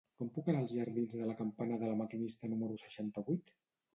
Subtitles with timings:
[0.19, 3.53] Com puc anar als jardins de la Campana de La Maquinista número seixanta-vuit?